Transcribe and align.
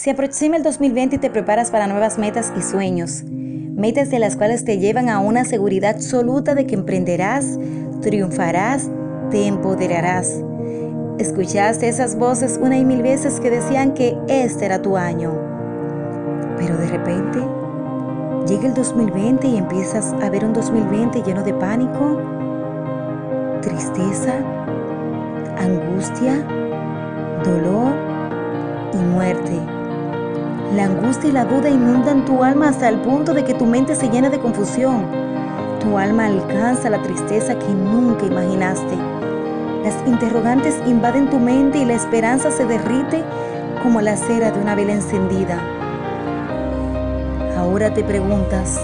Se 0.00 0.10
aproxima 0.10 0.56
el 0.56 0.62
2020 0.62 1.16
y 1.16 1.18
te 1.18 1.28
preparas 1.28 1.70
para 1.70 1.86
nuevas 1.86 2.16
metas 2.16 2.54
y 2.56 2.62
sueños. 2.62 3.22
Metas 3.22 4.08
de 4.08 4.18
las 4.18 4.34
cuales 4.34 4.64
te 4.64 4.78
llevan 4.78 5.10
a 5.10 5.18
una 5.18 5.44
seguridad 5.44 5.94
absoluta 5.94 6.54
de 6.54 6.66
que 6.66 6.74
emprenderás, 6.74 7.58
triunfarás, 8.00 8.88
te 9.30 9.46
empoderarás. 9.46 10.42
Escuchaste 11.18 11.86
esas 11.86 12.16
voces 12.16 12.58
una 12.62 12.78
y 12.78 12.84
mil 12.86 13.02
veces 13.02 13.40
que 13.40 13.50
decían 13.50 13.92
que 13.92 14.16
este 14.26 14.64
era 14.64 14.80
tu 14.80 14.96
año. 14.96 15.34
Pero 16.56 16.78
de 16.78 16.86
repente 16.86 17.38
llega 18.48 18.68
el 18.68 18.72
2020 18.72 19.48
y 19.48 19.58
empiezas 19.58 20.14
a 20.14 20.30
ver 20.30 20.46
un 20.46 20.54
2020 20.54 21.22
lleno 21.24 21.42
de 21.42 21.52
pánico, 21.52 22.22
tristeza, 23.60 24.32
angustia, 25.58 26.42
dolor 27.44 27.92
y 28.94 28.96
muerte. 28.96 29.79
La 30.74 30.84
angustia 30.84 31.30
y 31.30 31.32
la 31.32 31.44
duda 31.44 31.68
inundan 31.68 32.24
tu 32.24 32.44
alma 32.44 32.68
hasta 32.68 32.88
el 32.88 33.00
punto 33.00 33.34
de 33.34 33.44
que 33.44 33.54
tu 33.54 33.66
mente 33.66 33.96
se 33.96 34.08
llena 34.08 34.30
de 34.30 34.38
confusión. 34.38 35.04
Tu 35.80 35.98
alma 35.98 36.26
alcanza 36.26 36.88
la 36.90 37.02
tristeza 37.02 37.58
que 37.58 37.68
nunca 37.68 38.26
imaginaste. 38.26 38.96
Las 39.82 39.96
interrogantes 40.06 40.80
invaden 40.86 41.28
tu 41.28 41.40
mente 41.40 41.78
y 41.78 41.84
la 41.84 41.94
esperanza 41.94 42.52
se 42.52 42.66
derrite 42.66 43.24
como 43.82 44.00
la 44.00 44.16
cera 44.16 44.52
de 44.52 44.60
una 44.60 44.76
vela 44.76 44.92
encendida. 44.92 45.58
Ahora 47.56 47.92
te 47.92 48.04
preguntas, 48.04 48.80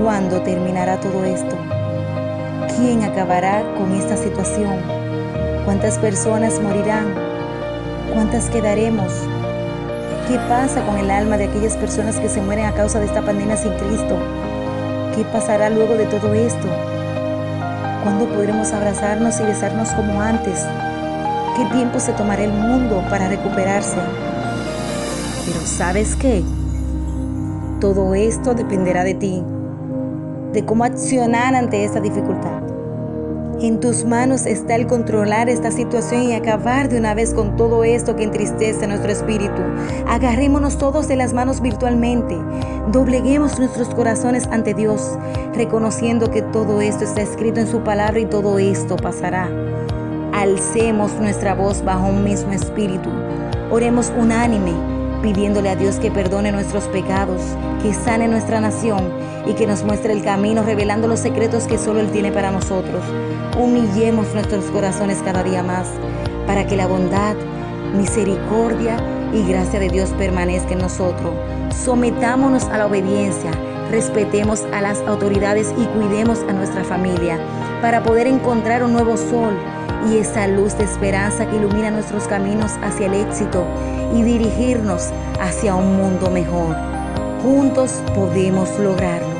¿cuándo 0.00 0.42
terminará 0.42 1.00
todo 1.00 1.24
esto? 1.24 1.56
¿Quién 2.76 3.02
acabará 3.02 3.64
con 3.76 3.92
esta 3.94 4.16
situación? 4.16 4.76
¿Cuántas 5.64 5.98
personas 5.98 6.60
morirán? 6.60 7.14
¿Cuántas 8.12 8.48
quedaremos? 8.48 9.12
¿Qué 10.28 10.40
pasa 10.48 10.84
con 10.84 10.98
el 10.98 11.08
alma 11.08 11.36
de 11.36 11.44
aquellas 11.44 11.76
personas 11.76 12.18
que 12.18 12.28
se 12.28 12.42
mueren 12.42 12.66
a 12.66 12.74
causa 12.74 12.98
de 12.98 13.06
esta 13.06 13.22
pandemia 13.22 13.56
sin 13.56 13.72
Cristo? 13.74 14.18
¿Qué 15.14 15.24
pasará 15.32 15.70
luego 15.70 15.94
de 15.94 16.06
todo 16.06 16.34
esto? 16.34 16.66
¿Cuándo 18.02 18.26
podremos 18.34 18.72
abrazarnos 18.72 19.38
y 19.38 19.44
besarnos 19.44 19.90
como 19.90 20.20
antes? 20.20 20.66
¿Qué 21.56 21.64
tiempo 21.66 22.00
se 22.00 22.12
tomará 22.12 22.42
el 22.42 22.50
mundo 22.50 23.04
para 23.08 23.28
recuperarse? 23.28 23.98
Pero 25.46 25.60
¿sabes 25.64 26.16
qué? 26.16 26.42
Todo 27.80 28.16
esto 28.16 28.52
dependerá 28.52 29.04
de 29.04 29.14
ti, 29.14 29.44
de 30.52 30.64
cómo 30.64 30.82
accionar 30.82 31.54
ante 31.54 31.84
esta 31.84 32.00
dificultad. 32.00 32.65
En 33.58 33.80
tus 33.80 34.04
manos 34.04 34.44
está 34.44 34.74
el 34.74 34.86
controlar 34.86 35.48
esta 35.48 35.70
situación 35.70 36.24
y 36.24 36.34
acabar 36.34 36.90
de 36.90 36.98
una 36.98 37.14
vez 37.14 37.32
con 37.32 37.56
todo 37.56 37.84
esto 37.84 38.14
que 38.14 38.24
entristece 38.24 38.86
nuestro 38.86 39.10
espíritu. 39.10 39.62
Agarrémonos 40.06 40.76
todos 40.76 41.08
de 41.08 41.16
las 41.16 41.32
manos 41.32 41.62
virtualmente. 41.62 42.36
Dobleguemos 42.92 43.58
nuestros 43.58 43.88
corazones 43.88 44.46
ante 44.50 44.74
Dios, 44.74 45.18
reconociendo 45.54 46.30
que 46.30 46.42
todo 46.42 46.82
esto 46.82 47.04
está 47.04 47.22
escrito 47.22 47.58
en 47.58 47.66
su 47.66 47.80
palabra 47.80 48.20
y 48.20 48.26
todo 48.26 48.58
esto 48.58 48.96
pasará. 48.96 49.48
Alcemos 50.34 51.14
nuestra 51.14 51.54
voz 51.54 51.82
bajo 51.82 52.08
un 52.08 52.24
mismo 52.24 52.52
espíritu. 52.52 53.08
Oremos 53.70 54.12
unánime 54.18 54.74
pidiéndole 55.22 55.70
a 55.70 55.76
Dios 55.76 55.96
que 55.96 56.10
perdone 56.10 56.52
nuestros 56.52 56.84
pecados, 56.84 57.40
que 57.82 57.92
sane 57.92 58.28
nuestra 58.28 58.60
nación 58.60 59.10
y 59.46 59.54
que 59.54 59.66
nos 59.66 59.84
muestre 59.84 60.12
el 60.12 60.22
camino, 60.22 60.62
revelando 60.62 61.08
los 61.08 61.20
secretos 61.20 61.66
que 61.66 61.78
solo 61.78 62.00
Él 62.00 62.10
tiene 62.10 62.32
para 62.32 62.50
nosotros. 62.50 63.02
Humillemos 63.58 64.32
nuestros 64.34 64.64
corazones 64.66 65.22
cada 65.24 65.42
día 65.42 65.62
más 65.62 65.88
para 66.46 66.66
que 66.66 66.76
la 66.76 66.86
bondad, 66.86 67.36
misericordia 67.96 68.96
y 69.32 69.46
gracia 69.48 69.80
de 69.80 69.88
Dios 69.88 70.10
permanezca 70.18 70.72
en 70.72 70.78
nosotros. 70.78 71.32
Sometámonos 71.74 72.64
a 72.64 72.78
la 72.78 72.86
obediencia, 72.86 73.50
respetemos 73.90 74.64
a 74.72 74.80
las 74.80 75.00
autoridades 75.02 75.72
y 75.76 75.84
cuidemos 75.86 76.40
a 76.48 76.52
nuestra 76.52 76.84
familia 76.84 77.38
para 77.82 78.02
poder 78.02 78.26
encontrar 78.26 78.82
un 78.82 78.92
nuevo 78.92 79.16
sol 79.16 79.56
y 80.08 80.18
esa 80.18 80.46
luz 80.46 80.76
de 80.76 80.84
esperanza 80.84 81.46
que 81.48 81.56
ilumina 81.56 81.90
nuestros 81.90 82.28
caminos 82.28 82.72
hacia 82.82 83.06
el 83.06 83.14
éxito 83.14 83.66
y 84.14 84.22
dirigirnos 84.22 85.10
hacia 85.40 85.74
un 85.74 85.96
mundo 85.96 86.30
mejor. 86.30 86.76
Juntos 87.42 88.02
podemos 88.14 88.78
lograrlo. 88.78 89.34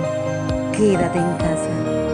Quédate 0.72 1.18
en 1.18 1.36
casa. 1.36 2.05